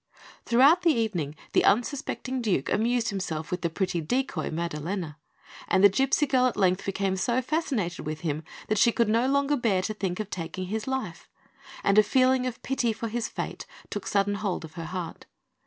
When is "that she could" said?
8.67-9.09